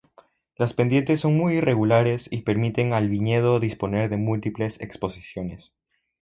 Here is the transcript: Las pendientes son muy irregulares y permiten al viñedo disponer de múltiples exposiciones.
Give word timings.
Las 0.55 0.73
pendientes 0.73 1.19
son 1.19 1.37
muy 1.37 1.57
irregulares 1.57 2.27
y 2.31 2.41
permiten 2.41 2.91
al 2.93 3.07
viñedo 3.07 3.59
disponer 3.59 4.09
de 4.09 4.17
múltiples 4.17 4.81
exposiciones. 4.81 5.75